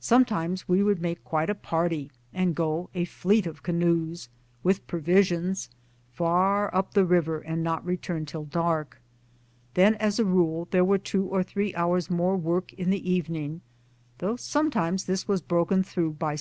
Sometimes 0.00 0.68
we 0.68 0.82
would 0.82 1.00
make 1.00 1.22
quite 1.22 1.48
a 1.48 1.54
party 1.54 2.10
and 2.32 2.56
go, 2.56 2.90
a 2.92 3.04
fleet 3.04 3.46
of 3.46 3.62
canoes, 3.62 4.28
with 4.64 4.84
pro 4.88 4.98
visions, 4.98 5.68
far 6.12 6.74
up 6.74 6.92
the 6.94 7.04
river 7.04 7.38
and 7.38 7.62
not 7.62 7.86
return 7.86 8.26
till 8.26 8.42
dark. 8.46 9.00
Then 9.74 9.94
as 9.94 10.18
a 10.18 10.24
rule 10.24 10.66
there 10.72 10.84
were 10.84 10.98
two 10.98 11.26
or 11.26 11.44
three 11.44 11.72
hours 11.76 12.10
more 12.10 12.36
work 12.36 12.72
in 12.72 12.90
the 12.90 13.08
evening, 13.08 13.60
though 14.18 14.34
sometimes 14.34 15.04
this 15.04 15.28
was 15.28 15.40
broken 15.40 15.84
through 15.84 15.84
by 15.84 15.92
some 15.92 16.02
little 16.02 16.26
entertainment. 16.26 16.32